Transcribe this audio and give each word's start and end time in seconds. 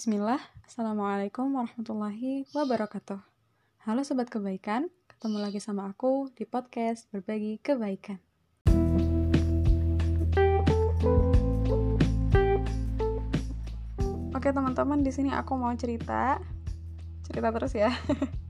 Bismillah, 0.00 0.40
Assalamualaikum 0.64 1.60
warahmatullahi 1.60 2.48
wabarakatuh. 2.56 3.20
Halo 3.84 4.00
Sobat 4.00 4.32
Kebaikan, 4.32 4.88
ketemu 5.12 5.44
lagi 5.44 5.60
sama 5.60 5.92
aku 5.92 6.32
di 6.32 6.48
podcast 6.48 7.04
Berbagi 7.12 7.60
Kebaikan. 7.60 8.16
Oke 14.32 14.48
teman-teman, 14.48 15.04
di 15.04 15.12
sini 15.12 15.36
aku 15.36 15.60
mau 15.60 15.76
cerita, 15.76 16.40
cerita 17.28 17.52
terus 17.52 17.76
ya. 17.76 17.92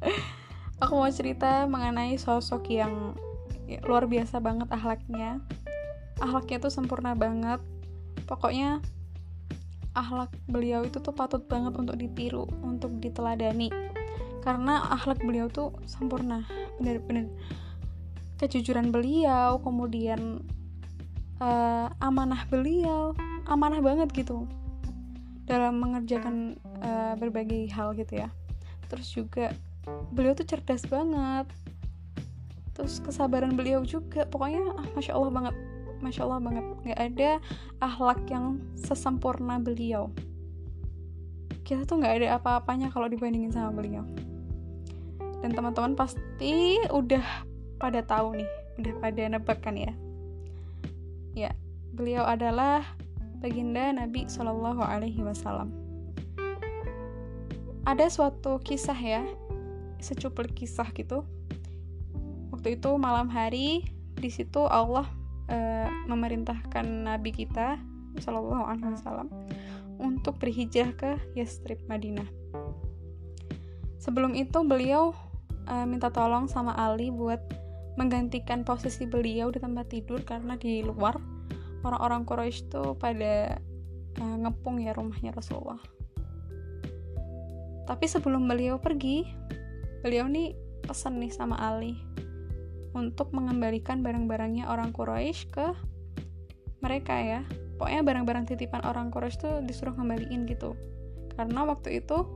aku 0.87 1.03
mau 1.03 1.11
cerita 1.11 1.67
mengenai 1.67 2.15
sosok 2.15 2.63
yang 2.71 3.19
ya, 3.67 3.83
luar 3.91 4.07
biasa 4.07 4.39
banget 4.39 4.71
ahlaknya. 4.71 5.43
Ahlaknya 6.23 6.63
tuh 6.63 6.71
sempurna 6.71 7.19
banget. 7.19 7.59
Pokoknya 8.31 8.79
akhlak 9.95 10.31
beliau 10.47 10.87
itu 10.87 11.03
tuh 11.03 11.15
patut 11.15 11.43
banget 11.47 11.75
untuk 11.75 11.99
ditiru, 11.99 12.47
untuk 12.63 12.95
diteladani. 13.03 13.71
Karena 14.41 14.89
akhlak 14.89 15.21
beliau 15.21 15.51
tuh 15.53 15.77
sempurna, 15.85 16.47
bener-bener 16.81 17.29
kejujuran 18.41 18.89
beliau, 18.89 19.61
kemudian 19.61 20.41
uh, 21.45 21.93
amanah 22.01 22.49
beliau, 22.49 23.13
amanah 23.45 23.85
banget 23.85 24.09
gitu 24.17 24.49
dalam 25.45 25.83
mengerjakan 25.83 26.57
uh, 26.81 27.19
berbagai 27.21 27.69
hal 27.75 27.93
gitu 27.99 28.25
ya. 28.25 28.33
Terus 28.89 29.13
juga 29.13 29.53
beliau 30.15 30.33
tuh 30.33 30.49
cerdas 30.49 30.89
banget. 30.89 31.45
Terus 32.73 32.97
kesabaran 33.05 33.53
beliau 33.61 33.85
juga, 33.85 34.25
pokoknya 34.25 34.73
ah, 34.73 34.87
masya 34.97 35.13
Allah 35.13 35.33
banget 35.35 35.55
masya 36.01 36.27
Allah 36.27 36.41
banget. 36.41 36.65
Nggak 36.85 37.01
ada 37.01 37.31
ahlak 37.81 38.21
yang 38.29 38.61
sesempurna 38.77 39.61
beliau. 39.61 40.09
Kita 41.65 41.87
tuh 41.87 42.03
nggak 42.03 42.25
ada 42.25 42.29
apa-apanya 42.41 42.91
kalau 42.91 43.07
dibandingin 43.07 43.53
sama 43.53 43.71
beliau. 43.71 44.03
Dan 45.41 45.57
teman-teman 45.57 45.97
pasti 45.97 46.77
udah 46.93 47.25
pada 47.81 48.05
tahu 48.05 48.37
nih 48.37 48.51
udah 48.81 48.95
pada 49.01 49.23
nebak 49.29 49.61
kan 49.61 49.77
ya? 49.77 49.93
Ya 51.37 51.51
beliau 51.93 52.25
adalah 52.25 52.85
baginda 53.41 53.93
Nabi 53.93 54.29
Shallallahu 54.29 54.85
Alaihi 54.85 55.25
Wasallam. 55.25 55.73
Ada 57.89 58.13
suatu 58.13 58.61
kisah 58.61 58.97
ya 58.97 59.25
secuplik 60.01 60.57
kisah 60.57 60.89
gitu. 60.97 61.25
Waktu 62.53 62.77
itu 62.81 62.91
malam 63.01 63.29
hari 63.33 63.89
di 64.21 64.29
situ 64.29 64.65
Allah 64.69 65.09
uh, 65.51 65.89
memerintahkan 66.07 66.87
Nabi 66.87 67.35
kita 67.35 67.77
Shallallahu 68.19 68.65
Alaihi 68.67 68.95
Wasallam 68.97 69.29
untuk 70.01 70.41
berhijrah 70.41 70.97
ke 70.97 71.11
Yastrib 71.37 71.83
Madinah. 71.87 72.27
Sebelum 74.01 74.33
itu 74.33 74.65
beliau 74.65 75.13
uh, 75.69 75.85
minta 75.85 76.09
tolong 76.09 76.49
sama 76.49 76.73
Ali 76.73 77.13
buat 77.13 77.43
menggantikan 78.01 78.65
posisi 78.65 79.05
beliau 79.05 79.53
di 79.53 79.61
tempat 79.61 79.93
tidur 79.93 80.25
karena 80.25 80.57
di 80.57 80.81
luar 80.81 81.21
orang-orang 81.85 82.25
Quraisy 82.25 82.71
itu 82.71 82.85
pada 82.97 83.61
uh, 84.23 84.37
ngepung 84.41 84.81
ya 84.81 84.97
rumahnya 84.97 85.37
Rasulullah. 85.37 85.81
Tapi 87.85 88.07
sebelum 88.07 88.47
beliau 88.47 88.79
pergi, 88.79 89.27
beliau 90.01 90.31
nih 90.31 90.55
pesan 90.87 91.21
nih 91.21 91.33
sama 91.35 91.59
Ali 91.61 91.99
untuk 92.97 93.31
mengembalikan 93.31 94.03
barang-barangnya 94.03 94.67
orang 94.67 94.91
Quraisy 94.91 95.51
ke 95.51 95.67
mereka 96.83 97.15
ya. 97.21 97.41
Pokoknya 97.79 98.03
barang-barang 98.05 98.45
titipan 98.51 98.85
orang 98.85 99.09
Quraisy 99.09 99.37
tuh 99.41 99.55
disuruh 99.65 99.95
kembaliin 99.97 100.45
gitu. 100.45 100.75
Karena 101.39 101.65
waktu 101.65 102.03
itu 102.03 102.27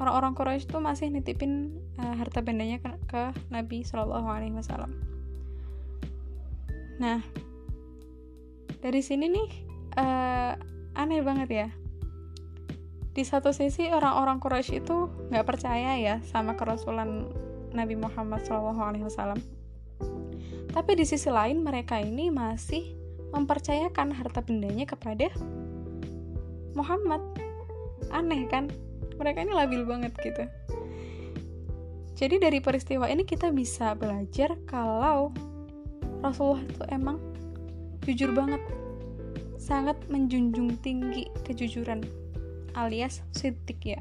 orang-orang 0.00 0.32
Quraisy 0.34 0.70
tuh 0.70 0.80
masih 0.80 1.10
nitipin 1.10 1.74
uh, 2.00 2.14
harta 2.16 2.40
bendanya 2.40 2.80
ke, 2.80 2.90
ke 3.10 3.22
Nabi 3.50 3.84
Shallallahu 3.84 4.28
Alaihi 4.30 4.54
Wasallam. 4.56 4.94
Nah 7.02 7.20
dari 8.82 8.98
sini 9.02 9.30
nih 9.30 9.48
uh, 9.98 10.52
aneh 10.96 11.22
banget 11.22 11.50
ya. 11.50 11.68
Di 13.12 13.28
satu 13.28 13.52
sisi 13.52 13.92
orang-orang 13.92 14.40
Quraisy 14.40 14.80
itu 14.80 15.12
nggak 15.28 15.44
percaya 15.44 16.00
ya 16.00 16.24
sama 16.24 16.56
kerasulan 16.56 17.28
Nabi 17.72 17.98
Muhammad 17.98 18.44
SAW. 18.44 19.40
Tapi 20.72 20.92
di 20.96 21.04
sisi 21.04 21.28
lain 21.28 21.60
mereka 21.60 22.00
ini 22.00 22.32
masih 22.32 22.96
mempercayakan 23.32 24.12
harta 24.12 24.40
bendanya 24.44 24.88
kepada 24.88 25.28
Muhammad. 26.72 27.20
Aneh 28.12 28.48
kan? 28.48 28.68
Mereka 29.20 29.44
ini 29.44 29.52
labil 29.52 29.84
banget 29.84 30.12
gitu. 30.24 30.44
Jadi 32.16 32.38
dari 32.38 32.62
peristiwa 32.62 33.08
ini 33.10 33.26
kita 33.26 33.50
bisa 33.50 33.98
belajar 33.98 34.54
kalau 34.68 35.32
Rasulullah 36.22 36.62
itu 36.62 36.82
emang 36.92 37.18
jujur 38.06 38.30
banget. 38.32 38.62
Sangat 39.58 39.98
menjunjung 40.06 40.78
tinggi 40.80 41.26
kejujuran 41.44 42.04
alias 42.78 43.20
sidik 43.34 43.82
ya. 43.84 44.00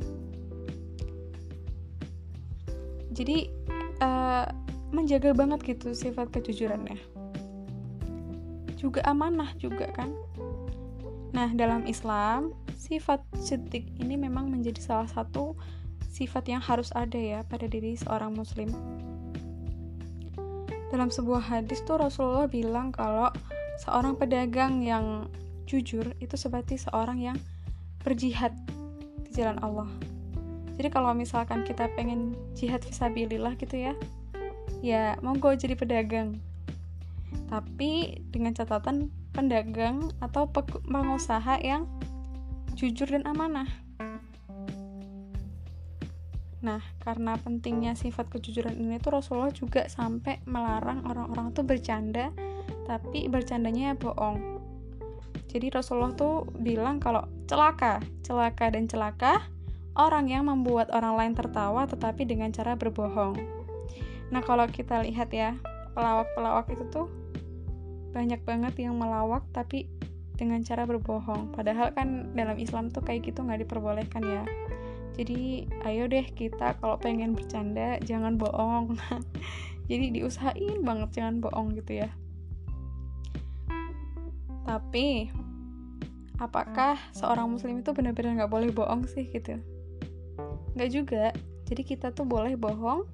Jadi 3.21 3.53
uh, 4.01 4.49
menjaga 4.89 5.29
banget 5.37 5.77
gitu 5.77 5.93
sifat 5.93 6.33
kejujurannya. 6.33 6.97
Juga 8.81 9.05
amanah 9.05 9.53
juga 9.61 9.93
kan. 9.93 10.09
Nah 11.37 11.53
dalam 11.53 11.85
Islam 11.85 12.57
sifat 12.73 13.21
sidik 13.37 13.85
ini 14.01 14.17
memang 14.17 14.49
menjadi 14.49 14.81
salah 14.81 15.05
satu 15.05 15.53
sifat 16.09 16.49
yang 16.49 16.65
harus 16.65 16.89
ada 16.97 17.15
ya 17.15 17.45
pada 17.45 17.69
diri 17.69 17.93
seorang 17.93 18.33
muslim. 18.33 18.73
Dalam 20.89 21.13
sebuah 21.13 21.45
hadis 21.45 21.85
tuh 21.85 22.01
Rasulullah 22.01 22.49
bilang 22.49 22.89
kalau 22.89 23.29
seorang 23.85 24.17
pedagang 24.17 24.81
yang 24.81 25.29
jujur 25.69 26.09
itu 26.17 26.33
seperti 26.33 26.81
seorang 26.81 27.21
yang 27.21 27.37
berjihad 28.01 28.51
di 29.23 29.29
jalan 29.29 29.61
Allah 29.61 30.10
jadi 30.81 30.89
kalau 30.89 31.13
misalkan 31.13 31.61
kita 31.61 31.93
pengen 31.93 32.33
jihad 32.57 32.81
visabilillah 32.81 33.53
gitu 33.61 33.85
ya 33.85 33.93
ya 34.81 35.13
monggo 35.21 35.53
jadi 35.53 35.77
pedagang 35.77 36.41
tapi 37.53 38.17
dengan 38.33 38.57
catatan 38.57 39.13
pedagang 39.29 40.09
atau 40.25 40.49
pengusaha 40.89 41.61
yang 41.61 41.85
jujur 42.73 43.05
dan 43.05 43.29
amanah 43.29 43.69
Nah, 46.61 46.77
karena 47.01 47.41
pentingnya 47.41 47.97
sifat 47.97 48.29
kejujuran 48.29 48.77
ini 48.77 49.01
tuh 49.01 49.17
Rasulullah 49.17 49.49
juga 49.49 49.89
sampai 49.89 50.45
melarang 50.45 51.01
orang-orang 51.09 51.57
tuh 51.57 51.65
bercanda, 51.65 52.29
tapi 52.85 53.25
bercandanya 53.25 53.97
bohong. 53.97 54.61
Jadi 55.49 55.73
Rasulullah 55.73 56.13
tuh 56.13 56.45
bilang 56.61 57.01
kalau 57.01 57.25
celaka, 57.49 57.97
celaka 58.21 58.77
dan 58.77 58.85
celaka 58.85 59.41
orang 59.96 60.31
yang 60.31 60.47
membuat 60.47 60.91
orang 60.96 61.19
lain 61.19 61.34
tertawa 61.35 61.84
tetapi 61.88 62.24
dengan 62.24 62.52
cara 62.56 62.79
berbohong. 62.79 63.35
Nah, 64.31 64.40
kalau 64.40 64.63
kita 64.72 65.03
lihat 65.03 65.35
ya, 65.35 65.59
pelawak-pelawak 65.91 66.72
itu 66.72 66.88
tuh 66.88 67.07
banyak 68.12 68.44
banget 68.44 68.75
yang 68.88 68.96
melawak 68.96 69.44
tapi 69.52 69.88
dengan 70.35 70.63
cara 70.63 70.88
berbohong. 70.88 71.52
Padahal 71.56 71.91
kan 71.91 72.31
dalam 72.35 72.56
Islam 72.59 72.90
tuh 72.90 73.03
kayak 73.03 73.31
gitu 73.31 73.44
nggak 73.44 73.68
diperbolehkan 73.68 74.24
ya. 74.24 74.44
Jadi 75.16 75.68
ayo 75.84 76.08
deh 76.08 76.23
kita 76.31 76.79
kalau 76.79 76.96
pengen 76.96 77.35
bercanda 77.35 78.00
jangan 78.03 78.40
bohong. 78.40 78.96
Jadi 79.91 80.16
diusahain 80.16 80.79
banget 80.88 81.19
jangan 81.19 81.44
bohong 81.44 81.75
gitu 81.75 82.08
ya. 82.08 82.09
Tapi 84.63 85.28
apakah 86.40 86.96
seorang 87.12 87.52
muslim 87.52 87.84
itu 87.84 87.91
benar-benar 87.91 88.40
nggak 88.40 88.52
boleh 88.52 88.72
bohong 88.72 89.03
sih 89.06 89.28
gitu? 89.29 89.59
Nggak 90.76 90.90
juga. 90.91 91.26
Jadi 91.68 91.82
kita 91.88 92.12
tuh 92.12 92.28
boleh 92.28 92.59
bohong 92.59 93.08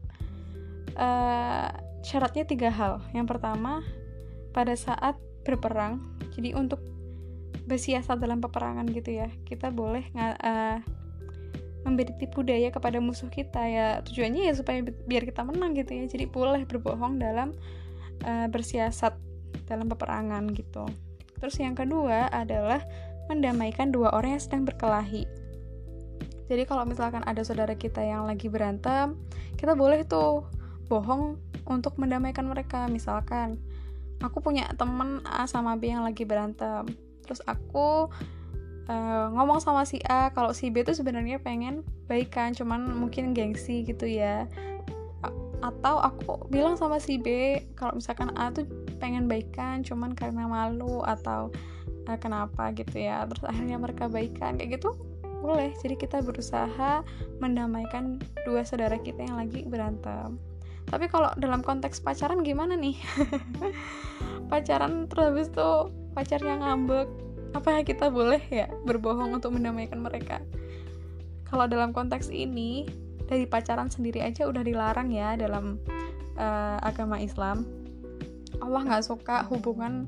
uh, 0.98 1.70
syaratnya 2.02 2.44
tiga 2.46 2.70
hal. 2.74 3.04
Yang 3.14 3.38
pertama 3.38 3.86
pada 4.52 4.74
saat 4.74 5.18
berperang 5.46 6.02
jadi 6.34 6.58
untuk 6.58 6.82
bersiasat 7.68 8.18
dalam 8.20 8.40
peperangan 8.40 8.88
gitu 8.90 9.20
ya 9.20 9.28
kita 9.44 9.70
boleh 9.70 10.08
uh, 10.16 10.80
memberi 11.86 12.16
tipu 12.20 12.44
daya 12.44 12.74
kepada 12.74 13.00
musuh 13.00 13.30
kita. 13.32 13.62
Ya 13.70 13.88
tujuannya 14.04 14.50
ya 14.50 14.54
supaya 14.58 14.84
biar 14.84 15.24
kita 15.24 15.46
menang 15.46 15.78
gitu 15.78 15.94
ya. 15.96 16.06
Jadi 16.10 16.26
boleh 16.28 16.66
berbohong 16.66 17.22
dalam 17.22 17.56
uh, 18.26 18.48
bersiasat 18.50 19.16
dalam 19.70 19.88
peperangan 19.88 20.50
gitu. 20.52 20.84
Terus 21.38 21.56
yang 21.62 21.78
kedua 21.78 22.28
adalah 22.34 22.82
mendamaikan 23.30 23.92
dua 23.94 24.16
orang 24.16 24.40
yang 24.40 24.44
sedang 24.44 24.64
berkelahi 24.66 25.47
jadi 26.48 26.64
kalau 26.64 26.88
misalkan 26.88 27.28
ada 27.28 27.44
saudara 27.44 27.76
kita 27.76 28.00
yang 28.00 28.24
lagi 28.24 28.48
berantem, 28.48 29.20
kita 29.60 29.76
boleh 29.76 30.08
tuh 30.08 30.48
bohong 30.88 31.36
untuk 31.68 32.00
mendamaikan 32.00 32.48
mereka. 32.48 32.88
Misalkan 32.88 33.60
aku 34.24 34.40
punya 34.40 34.72
temen 34.80 35.20
A 35.28 35.44
sama 35.44 35.76
B 35.76 35.92
yang 35.92 36.08
lagi 36.08 36.24
berantem, 36.24 36.88
terus 37.28 37.44
aku 37.44 38.08
uh, 38.88 39.28
ngomong 39.36 39.60
sama 39.60 39.84
si 39.84 40.00
A 40.08 40.32
kalau 40.32 40.56
si 40.56 40.72
B 40.72 40.88
tuh 40.88 40.96
sebenarnya 40.96 41.44
pengen 41.44 41.84
baikan 42.08 42.56
cuman 42.56 42.96
mungkin 42.96 43.36
gengsi 43.36 43.84
gitu 43.84 44.08
ya. 44.08 44.48
Atau 45.60 46.00
aku 46.00 46.48
bilang 46.48 46.80
sama 46.80 47.04
si 47.04 47.20
B 47.20 47.60
kalau 47.76 48.00
misalkan 48.00 48.32
A 48.40 48.56
tuh 48.56 48.64
pengen 49.04 49.28
baikan 49.28 49.84
cuman 49.84 50.16
karena 50.16 50.48
malu 50.48 51.04
atau 51.04 51.52
uh, 52.08 52.18
kenapa 52.24 52.72
gitu 52.72 53.04
ya. 53.04 53.28
Terus 53.28 53.44
akhirnya 53.44 53.76
mereka 53.76 54.08
baikan 54.08 54.56
kayak 54.56 54.80
gitu 54.80 54.96
boleh 55.42 55.74
jadi 55.78 55.96
kita 55.96 56.26
berusaha 56.26 57.06
mendamaikan 57.40 58.18
dua 58.44 58.66
saudara 58.66 58.98
kita 58.98 59.26
yang 59.26 59.38
lagi 59.38 59.64
berantem. 59.66 60.38
Tapi 60.88 61.12
kalau 61.12 61.30
dalam 61.36 61.60
konteks 61.60 62.00
pacaran 62.00 62.42
gimana 62.42 62.80
nih? 62.80 62.96
Pacaran 64.52 65.12
terus 65.12 65.26
habis 65.28 65.48
tuh 65.52 65.92
pacarnya 66.16 66.64
ngambek 66.64 67.08
apa 67.52 67.84
kita 67.84 68.08
boleh 68.08 68.40
ya 68.48 68.72
berbohong 68.88 69.36
untuk 69.36 69.52
mendamaikan 69.52 70.00
mereka? 70.00 70.40
Kalau 71.44 71.68
dalam 71.68 71.92
konteks 71.92 72.32
ini 72.32 72.88
dari 73.28 73.44
pacaran 73.44 73.92
sendiri 73.92 74.24
aja 74.24 74.48
udah 74.48 74.64
dilarang 74.64 75.12
ya 75.12 75.36
dalam 75.36 75.76
uh, 76.40 76.80
agama 76.80 77.20
Islam. 77.20 77.68
Allah 78.64 78.88
nggak 78.88 79.04
suka 79.04 79.44
hubungan 79.52 80.08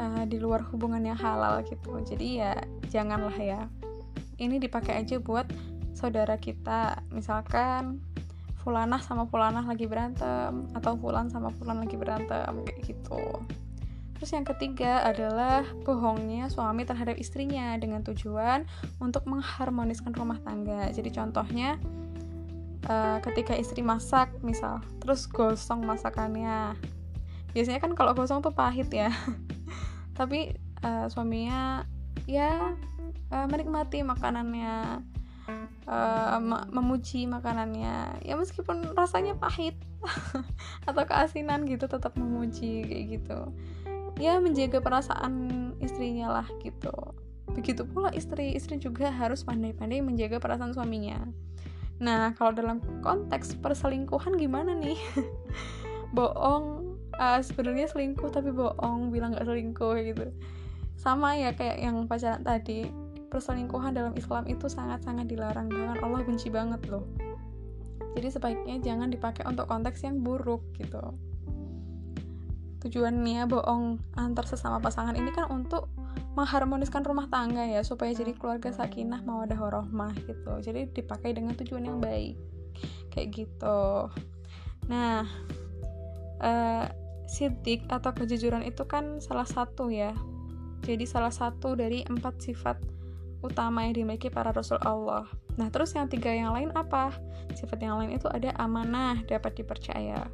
uh, 0.00 0.24
di 0.24 0.40
luar 0.40 0.64
hubungan 0.72 1.04
yang 1.04 1.20
halal 1.20 1.60
gitu. 1.68 2.00
Jadi 2.00 2.40
ya 2.40 2.56
janganlah 2.88 3.36
ya 3.36 3.68
ini 4.36 4.60
dipakai 4.60 5.00
aja 5.00 5.20
buat 5.20 5.48
saudara 5.96 6.36
kita. 6.36 7.00
Misalkan 7.12 8.04
fulanah 8.60 8.98
sama 8.98 9.30
fulanah 9.30 9.62
lagi 9.62 9.86
berantem 9.86 10.66
atau 10.74 10.98
fulan 10.98 11.30
sama 11.30 11.54
fulan 11.54 11.80
lagi 11.80 11.94
berantem 11.94 12.66
kayak 12.66 12.80
gitu. 12.82 13.46
Terus 14.16 14.30
yang 14.32 14.48
ketiga 14.48 15.04
adalah 15.04 15.62
bohongnya 15.84 16.48
suami 16.48 16.88
terhadap 16.88 17.20
istrinya 17.20 17.76
dengan 17.76 18.00
tujuan 18.00 18.64
untuk 18.96 19.28
mengharmoniskan 19.28 20.16
rumah 20.16 20.40
tangga. 20.40 20.88
Jadi 20.88 21.12
contohnya 21.12 21.76
uh, 22.88 23.20
ketika 23.20 23.52
istri 23.52 23.84
masak 23.84 24.32
misal 24.40 24.80
terus 25.04 25.28
gosong 25.28 25.84
masakannya. 25.84 26.74
Biasanya 27.52 27.80
kan 27.80 27.92
kalau 27.92 28.16
gosong 28.16 28.40
tuh 28.40 28.56
pahit 28.56 28.88
ya. 28.88 29.12
Tapi 30.18 30.56
uh, 30.80 31.06
suaminya 31.12 31.84
ya 32.24 32.72
uh, 33.30 33.46
menikmati 33.50 34.02
makanannya 34.02 35.02
uh, 35.86 36.38
memuji 36.70 37.24
makanannya. 37.30 38.22
Ya 38.22 38.34
meskipun 38.34 38.94
rasanya 38.94 39.38
pahit 39.38 39.78
atau 40.88 41.02
keasinan 41.06 41.64
gitu 41.66 41.86
tetap 41.86 42.14
memuji 42.18 42.84
kayak 42.86 43.04
gitu. 43.20 43.38
Ya 44.16 44.40
menjaga 44.40 44.80
perasaan 44.82 45.72
istrinya 45.78 46.42
lah 46.42 46.48
gitu. 46.60 46.92
Begitu 47.52 47.86
pula 47.86 48.10
istri 48.12 48.52
istri 48.56 48.76
juga 48.76 49.08
harus 49.08 49.46
pandai-pandai 49.46 50.02
menjaga 50.02 50.42
perasaan 50.42 50.74
suaminya. 50.74 51.24
Nah, 51.96 52.36
kalau 52.36 52.52
dalam 52.52 52.84
konteks 53.00 53.56
perselingkuhan 53.64 54.36
gimana 54.36 54.76
nih? 54.76 55.00
bohong, 56.16 56.96
uh, 57.16 57.40
sebenarnya 57.40 57.88
selingkuh 57.88 58.28
tapi 58.28 58.52
bohong, 58.52 59.08
bilang 59.08 59.32
gak 59.32 59.48
selingkuh 59.48 59.96
gitu. 60.04 60.28
Sama 61.00 61.40
ya 61.40 61.56
kayak 61.56 61.80
yang 61.80 62.04
pacaran 62.04 62.44
tadi, 62.44 62.92
perselingkuhan 63.28 63.92
dalam 63.94 64.14
Islam 64.14 64.46
itu 64.46 64.66
sangat-sangat 64.70 65.26
dilarang 65.26 65.68
banget. 65.68 65.98
Allah 66.02 66.20
benci 66.22 66.48
banget 66.48 66.82
loh. 66.90 67.06
Jadi 68.16 68.28
sebaiknya 68.32 68.76
jangan 68.80 69.12
dipakai 69.12 69.44
untuk 69.44 69.68
konteks 69.68 70.00
yang 70.06 70.24
buruk 70.24 70.64
gitu. 70.80 71.02
Tujuannya 72.80 73.44
bohong 73.50 74.00
antar 74.16 74.46
sesama 74.48 74.80
pasangan 74.80 75.18
ini 75.18 75.34
kan 75.34 75.52
untuk 75.52 75.90
mengharmoniskan 76.36 77.00
rumah 77.00 77.32
tangga 77.32 77.64
ya 77.64 77.80
supaya 77.80 78.12
jadi 78.12 78.36
keluarga 78.36 78.68
sakinah 78.68 79.24
mawadah 79.24 79.56
warahmah 79.56 80.12
gitu 80.28 80.60
jadi 80.60 80.84
dipakai 80.92 81.32
dengan 81.32 81.56
tujuan 81.56 81.88
yang 81.88 81.98
baik 81.98 82.36
kayak 83.08 83.32
gitu 83.32 84.12
nah 84.84 85.24
uh, 86.44 86.84
sidik 87.24 87.88
atau 87.88 88.12
kejujuran 88.12 88.68
itu 88.68 88.84
kan 88.84 89.16
salah 89.18 89.48
satu 89.48 89.88
ya 89.88 90.12
jadi 90.84 91.08
salah 91.08 91.32
satu 91.32 91.72
dari 91.72 92.04
empat 92.04 92.44
sifat 92.44 92.76
utama 93.44 93.84
yang 93.84 93.94
dimiliki 93.96 94.32
para 94.32 94.52
rasul 94.52 94.80
Allah. 94.84 95.28
Nah 95.56 95.68
terus 95.72 95.92
yang 95.96 96.08
tiga 96.08 96.32
yang 96.32 96.52
lain 96.52 96.72
apa? 96.72 97.12
Sifat 97.56 97.80
yang 97.80 98.00
lain 98.00 98.16
itu 98.16 98.28
ada 98.28 98.52
amanah 98.56 99.20
dapat 99.24 99.56
dipercaya. 99.60 100.28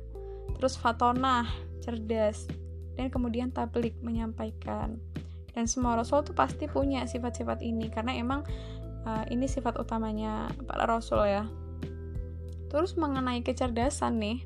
Terus 0.59 0.79
fatonah 0.79 1.47
cerdas 1.83 2.47
dan 2.95 3.11
kemudian 3.11 3.51
tablik 3.51 3.99
menyampaikan. 4.03 4.99
Dan 5.53 5.69
semua 5.69 5.99
rasul 5.99 6.25
tuh 6.25 6.33
pasti 6.33 6.65
punya 6.65 7.05
sifat-sifat 7.05 7.61
ini 7.61 7.93
karena 7.93 8.17
emang 8.17 8.41
uh, 9.05 9.25
ini 9.29 9.45
sifat 9.45 9.77
utamanya 9.77 10.49
para 10.65 10.89
rasul 10.89 11.23
ya. 11.27 11.45
Terus 12.73 12.97
mengenai 12.97 13.45
kecerdasan 13.45 14.17
nih 14.17 14.41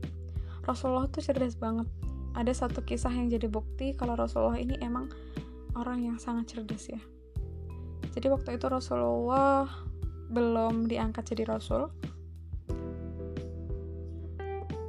Rasulullah 0.66 1.06
tuh 1.06 1.22
cerdas 1.22 1.54
banget. 1.54 1.86
Ada 2.34 2.66
satu 2.66 2.82
kisah 2.82 3.14
yang 3.14 3.30
jadi 3.30 3.46
bukti 3.46 3.94
kalau 3.94 4.18
Rasulullah 4.18 4.58
ini 4.58 4.76
emang 4.82 5.08
orang 5.78 6.04
yang 6.04 6.18
sangat 6.18 6.58
cerdas 6.58 6.90
ya 6.90 7.00
jadi 8.16 8.32
waktu 8.32 8.56
itu 8.56 8.66
Rasulullah 8.72 9.68
belum 10.32 10.88
diangkat 10.88 11.36
jadi 11.36 11.46
rasul 11.46 11.92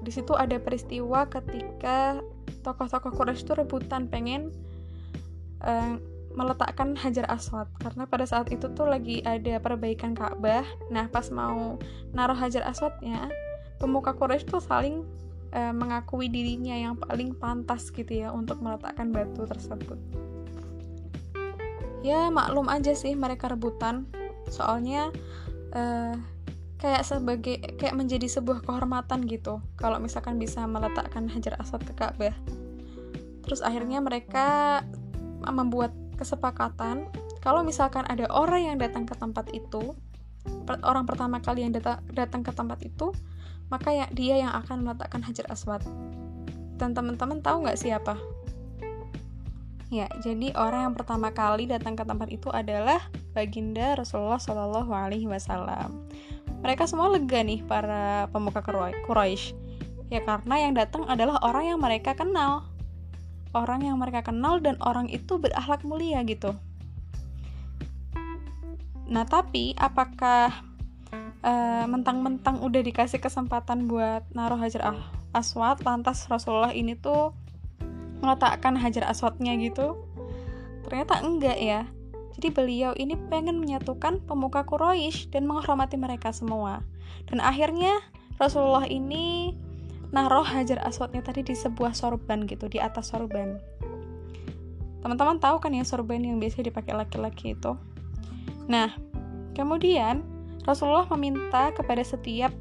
di 0.08 0.12
situ 0.16 0.32
ada 0.34 0.56
peristiwa 0.56 1.28
ketika 1.28 2.24
tokoh-tokoh 2.64 3.12
Quraisy 3.12 3.44
itu 3.44 3.54
rebutan 3.60 4.08
pengen 4.08 4.56
uh, 5.68 6.00
meletakkan 6.32 6.96
Hajar 6.96 7.28
Aswad 7.28 7.68
karena 7.84 8.08
pada 8.08 8.24
saat 8.24 8.48
itu 8.48 8.72
tuh 8.72 8.88
lagi 8.88 9.26
ada 9.26 9.58
perbaikan 9.58 10.14
Ka'bah. 10.14 10.64
Nah, 10.94 11.10
pas 11.10 11.28
mau 11.34 11.82
naruh 12.14 12.38
Hajar 12.38 12.62
Aswadnya, 12.64 13.28
pemuka 13.82 14.14
Quraisy 14.14 14.46
tuh 14.46 14.62
saling 14.62 15.02
uh, 15.52 15.74
mengakui 15.74 16.30
dirinya 16.30 16.78
yang 16.78 16.96
paling 16.96 17.34
pantas 17.36 17.90
gitu 17.90 18.24
ya 18.24 18.30
untuk 18.30 18.62
meletakkan 18.62 19.10
batu 19.10 19.50
tersebut. 19.50 19.98
Ya, 22.06 22.30
maklum 22.30 22.70
aja 22.70 22.94
sih 22.94 23.18
mereka 23.18 23.50
rebutan. 23.50 24.10
Soalnya 24.50 25.10
uh, 25.74 26.16
kayak 26.78 27.04
sebagai 27.04 27.58
kayak 27.82 27.98
menjadi 27.98 28.30
sebuah 28.30 28.62
kehormatan 28.62 29.26
gitu 29.26 29.60
kalau 29.82 29.98
misalkan 29.98 30.38
bisa 30.38 30.62
meletakkan 30.70 31.26
Hajar 31.26 31.58
Aswad 31.58 31.84
ke 31.84 31.94
Ka'bah. 31.98 32.36
Terus 33.44 33.66
akhirnya 33.66 34.04
mereka 34.04 34.82
membuat 35.42 35.96
kesepakatan 36.18 37.10
kalau 37.40 37.62
misalkan 37.62 38.04
ada 38.10 38.28
orang 38.34 38.74
yang 38.74 38.78
datang 38.82 39.06
ke 39.06 39.14
tempat 39.16 39.48
itu 39.54 39.96
orang 40.84 41.06
pertama 41.06 41.40
kali 41.40 41.64
yang 41.64 41.72
datang 41.72 42.02
datang 42.12 42.42
ke 42.42 42.52
tempat 42.52 42.82
itu 42.84 43.14
maka 43.68 43.92
ya 43.92 44.06
dia 44.12 44.42
yang 44.42 44.52
akan 44.52 44.84
meletakkan 44.84 45.22
hajar 45.24 45.46
aswad 45.52 45.84
dan 46.82 46.92
teman-teman 46.92 47.40
tahu 47.40 47.68
nggak 47.68 47.80
siapa 47.80 48.18
ya 49.88 50.08
jadi 50.20 50.52
orang 50.60 50.92
yang 50.92 50.96
pertama 50.96 51.32
kali 51.32 51.68
datang 51.68 51.96
ke 51.96 52.04
tempat 52.04 52.28
itu 52.28 52.52
adalah 52.52 53.00
baginda 53.32 53.96
Rasulullah 53.96 54.40
Shallallahu 54.40 54.92
Alaihi 54.92 55.30
Wasallam. 55.30 56.08
Mereka 56.66 56.90
semua 56.90 57.14
lega 57.14 57.40
nih 57.46 57.62
para 57.64 58.28
pemuka 58.34 58.66
Quraisy. 59.06 59.54
Ya 60.08 60.24
karena 60.24 60.56
yang 60.68 60.74
datang 60.74 61.06
adalah 61.06 61.38
orang 61.44 61.76
yang 61.76 61.80
mereka 61.80 62.16
kenal. 62.18 62.66
Orang 63.56 63.86
yang 63.86 63.96
mereka 64.00 64.26
kenal 64.26 64.60
dan 64.60 64.76
orang 64.84 65.08
itu 65.08 65.40
berakhlak 65.40 65.86
mulia 65.88 66.24
gitu. 66.28 66.56
Nah, 69.08 69.24
tapi 69.24 69.72
apakah 69.80 70.52
uh, 71.44 71.86
mentang-mentang 71.88 72.60
udah 72.60 72.84
dikasih 72.84 73.24
kesempatan 73.24 73.88
buat 73.88 74.28
naruh 74.36 74.60
hajar 74.60 75.00
aswad, 75.32 75.80
lantas 75.88 76.28
Rasulullah 76.28 76.76
ini 76.76 77.00
tuh 77.00 77.32
meletakkan 78.24 78.78
hajar 78.80 79.06
aswadnya 79.08 79.54
gitu? 79.58 79.98
Ternyata 80.88 81.22
enggak 81.22 81.58
ya. 81.60 81.82
Jadi 82.38 82.54
beliau 82.54 82.94
ini 82.94 83.18
pengen 83.34 83.58
menyatukan 83.58 84.22
pemuka 84.26 84.62
Quraisy 84.64 85.34
dan 85.34 85.50
menghormati 85.50 85.98
mereka 85.98 86.30
semua. 86.30 86.86
Dan 87.26 87.42
akhirnya 87.42 87.98
Rasulullah 88.38 88.86
ini 88.86 89.58
naruh 90.12 90.46
hajar 90.46 90.80
aswadnya 90.88 91.20
tadi 91.20 91.44
di 91.44 91.56
sebuah 91.56 91.92
sorban 91.92 92.48
gitu 92.48 92.72
di 92.72 92.80
atas 92.80 93.12
sorban 93.12 93.60
teman-teman 95.04 95.40
tahu 95.40 95.60
kan 95.60 95.72
ya 95.76 95.84
sorban 95.84 96.24
yang 96.24 96.40
biasa 96.40 96.64
dipakai 96.64 96.96
laki-laki 96.96 97.56
itu 97.56 97.76
nah 98.72 98.96
kemudian 99.52 100.24
Rasulullah 100.64 101.08
meminta 101.16 101.72
kepada 101.76 102.04
setiap 102.04 102.52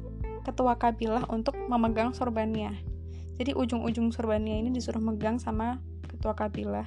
ketua 0.43 0.79
kabilah 0.79 1.27
untuk 1.27 1.55
memegang 1.67 2.15
sorbannya 2.15 2.75
jadi 3.37 3.53
ujung-ujung 3.53 4.09
sorbannya 4.11 4.59
ini 4.65 4.69
disuruh 4.73 5.01
megang 5.01 5.37
sama 5.37 5.79
ketua 6.09 6.33
kabilah 6.33 6.85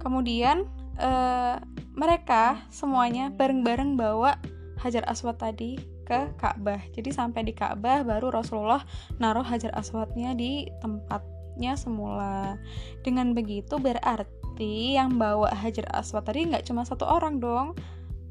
kemudian 0.00 0.68
eh, 0.96 1.56
mereka 1.96 2.64
semuanya 2.72 3.28
bareng-bareng 3.32 3.98
bawa 3.98 4.40
hajar 4.80 5.04
aswad 5.04 5.36
tadi 5.36 5.76
ke 6.10 6.34
Ka'bah. 6.40 6.82
Jadi 6.90 7.14
sampai 7.14 7.46
di 7.46 7.54
Ka'bah 7.54 8.02
baru 8.02 8.34
Rasulullah 8.34 8.82
naruh 9.22 9.46
Hajar 9.46 9.70
Aswadnya 9.78 10.34
di 10.34 10.66
tempatnya 10.82 11.78
semula. 11.78 12.58
Dengan 13.06 13.30
begitu 13.30 13.78
berarti 13.78 14.40
Berarti 14.60 14.92
yang 14.92 15.16
bawa 15.16 15.56
Hajar 15.56 15.88
Aswad 15.88 16.28
tadi 16.28 16.44
nggak 16.44 16.68
cuma 16.68 16.84
satu 16.84 17.08
orang 17.08 17.40
dong, 17.40 17.72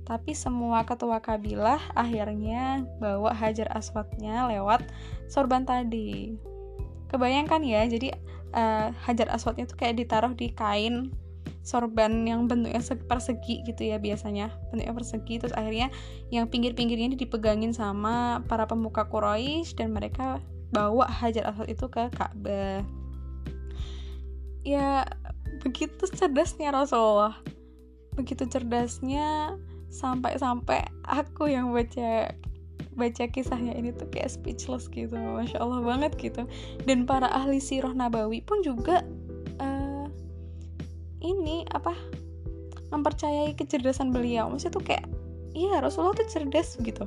tapi 0.09 0.33
semua 0.33 0.81
ketua 0.89 1.21
kabilah 1.21 1.77
akhirnya 1.93 2.81
bawa 2.97 3.29
Hajar 3.29 3.69
Aswadnya 3.69 4.49
lewat 4.49 4.81
sorban 5.29 5.69
tadi. 5.69 6.33
Kebayangkan 7.13 7.61
ya, 7.61 7.85
jadi 7.85 8.17
uh, 8.57 8.89
Hajar 9.05 9.29
Aswadnya 9.29 9.69
tuh 9.69 9.77
kayak 9.77 10.01
ditaruh 10.01 10.33
di 10.33 10.49
kain 10.49 11.13
sorban 11.61 12.25
yang 12.25 12.49
bentuknya 12.49 12.81
persegi 13.05 13.61
gitu 13.69 13.85
ya 13.85 14.01
biasanya. 14.01 14.49
Bentuknya 14.73 14.97
persegi 14.97 15.37
terus 15.37 15.53
akhirnya 15.53 15.93
yang 16.33 16.49
pinggir-pinggirnya 16.49 17.13
dipegangin 17.13 17.69
sama 17.69 18.41
para 18.49 18.65
pemuka 18.65 19.05
Quraisy 19.05 19.77
dan 19.77 19.93
mereka 19.93 20.41
bawa 20.73 21.05
Hajar 21.05 21.53
Aswad 21.53 21.69
itu 21.69 21.85
ke 21.85 22.09
Ka'bah. 22.09 22.81
Ya 24.65 25.05
begitu 25.61 26.09
cerdasnya 26.09 26.73
Rasulullah. 26.73 27.37
Begitu 28.17 28.49
cerdasnya 28.49 29.53
sampai-sampai 29.89 30.85
aku 31.05 31.49
yang 31.49 31.73
baca 31.73 32.33
baca 32.93 33.23
kisahnya 33.31 33.73
ini 33.79 33.95
tuh 33.95 34.11
kayak 34.11 34.29
speechless 34.29 34.91
gitu. 34.91 35.15
Masya 35.15 35.57
Allah 35.61 35.81
banget 35.81 36.13
gitu. 36.19 36.45
Dan 36.83 37.07
para 37.07 37.31
ahli 37.31 37.57
sirah 37.57 37.93
nabawi 37.93 38.43
pun 38.43 38.61
juga 38.61 39.03
ini 41.19 41.67
apa 41.75 41.91
mempercayai 42.95 43.51
kecerdasan 43.59 44.15
beliau. 44.15 44.47
Maksudnya 44.47 44.73
tuh 44.79 44.85
kayak 44.87 45.05
iya 45.51 45.83
Rasulullah 45.83 46.15
tuh 46.15 46.27
cerdas 46.31 46.79
gitu. 46.79 47.03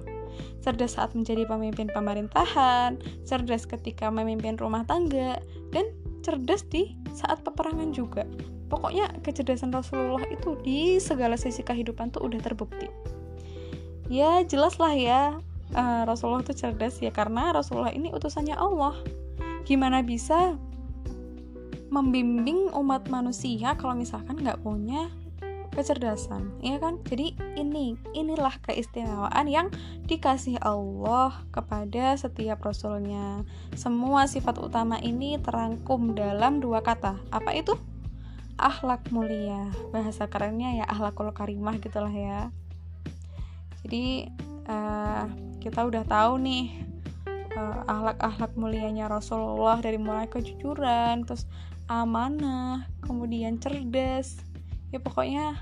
Cerdas 0.60 0.96
saat 0.96 1.16
menjadi 1.16 1.48
pemimpin 1.48 1.88
pemerintahan 1.92 3.00
cerdas 3.24 3.64
ketika 3.64 4.08
memimpin 4.12 4.56
rumah 4.60 4.84
tangga 4.84 5.40
dan 5.72 5.92
cerdas 6.20 6.64
di 6.68 6.96
saat 7.12 7.40
peperangan 7.44 7.92
juga 7.92 8.24
pokoknya 8.72 9.12
kecerdasan 9.20 9.68
Rasulullah 9.68 10.24
itu 10.32 10.56
di 10.64 10.96
segala 10.96 11.36
sisi 11.36 11.60
kehidupan 11.60 12.08
tuh 12.08 12.24
udah 12.24 12.40
terbukti 12.40 12.88
ya 14.08 14.40
jelas 14.48 14.80
lah 14.80 14.96
ya 14.96 15.36
uh, 15.76 16.08
Rasulullah 16.08 16.40
tuh 16.40 16.56
cerdas 16.56 16.96
ya 17.04 17.12
karena 17.12 17.52
Rasulullah 17.52 17.92
ini 17.92 18.08
utusannya 18.08 18.56
Allah 18.56 18.96
gimana 19.68 20.00
bisa 20.00 20.56
membimbing 21.92 22.72
umat 22.72 23.12
manusia 23.12 23.76
kalau 23.76 23.92
misalkan 23.92 24.40
nggak 24.40 24.64
punya 24.64 25.12
kecerdasan, 25.72 26.52
ya 26.60 26.76
kan? 26.76 27.00
Jadi 27.08 27.32
ini 27.56 27.96
inilah 28.12 28.52
keistimewaan 28.60 29.48
yang 29.48 29.72
dikasih 30.04 30.60
Allah 30.60 31.32
kepada 31.48 32.12
setiap 32.20 32.60
rasulnya. 32.60 33.40
Semua 33.72 34.28
sifat 34.28 34.60
utama 34.60 35.00
ini 35.00 35.40
terangkum 35.40 36.12
dalam 36.12 36.60
dua 36.60 36.84
kata. 36.84 37.16
Apa 37.32 37.56
itu? 37.56 37.72
Akhlak 38.60 39.08
mulia. 39.14 39.70
Bahasa 39.90 40.28
kerennya 40.28 40.82
ya 40.82 40.84
akhlakul 40.88 41.32
karimah 41.32 41.76
gitulah 41.80 42.12
ya. 42.12 42.50
Jadi 43.82 44.30
uh, 44.70 45.26
kita 45.58 45.82
udah 45.86 46.06
tahu 46.06 46.38
nih 46.42 46.70
uh, 47.56 47.82
akhlak-akhlak 47.86 48.52
mulianya 48.54 49.10
Rasulullah 49.10 49.78
dari 49.82 49.98
mulai 49.98 50.30
kejujuran, 50.30 51.26
terus 51.26 51.50
amanah, 51.90 52.86
kemudian 53.02 53.58
cerdas. 53.58 54.38
Ya 54.94 55.00
pokoknya 55.02 55.56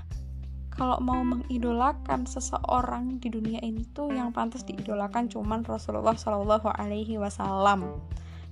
kalau 0.71 0.97
mau 1.03 1.19
mengidolakan 1.21 2.23
seseorang 2.23 3.19
di 3.19 3.27
dunia 3.27 3.59
ini 3.59 3.83
tuh 3.91 4.09
yang 4.15 4.31
pantas 4.31 4.63
diidolakan 4.63 5.27
cuman 5.27 5.67
Rasulullah 5.67 6.15
Shallallahu 6.15 6.71
Alaihi 6.71 7.19
Wasallam. 7.19 7.99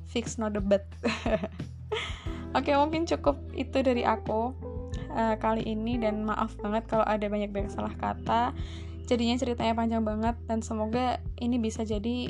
Fix 0.10 0.36
no 0.42 0.52
debat. 0.52 0.84
Oke 2.58 2.74
mungkin 2.74 3.06
cukup 3.06 3.38
itu 3.54 3.86
dari 3.86 4.02
aku 4.02 4.54
uh, 5.14 5.36
kali 5.38 5.66
ini 5.66 6.02
dan 6.02 6.26
maaf 6.26 6.58
banget 6.58 6.90
kalau 6.90 7.06
ada 7.06 7.26
banyak-banyak 7.30 7.70
salah 7.70 7.94
kata. 7.98 8.54
Jadinya 9.06 9.38
ceritanya 9.42 9.74
panjang 9.74 10.06
banget 10.06 10.38
dan 10.46 10.62
semoga 10.62 11.18
ini 11.42 11.58
bisa 11.58 11.82
jadi 11.82 12.30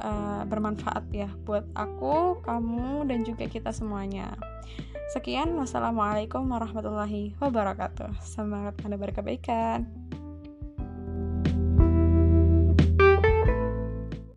uh, 0.00 0.44
bermanfaat 0.44 1.08
ya 1.12 1.28
buat 1.48 1.64
aku, 1.72 2.44
kamu, 2.44 3.08
dan 3.08 3.24
juga 3.24 3.48
kita 3.48 3.72
semuanya. 3.72 4.36
Sekian, 5.08 5.56
wassalamualaikum 5.56 6.44
warahmatullahi 6.44 7.32
wabarakatuh. 7.40 8.20
Semangat 8.20 8.76
pada 8.76 9.00
berkebaikan. 9.00 10.07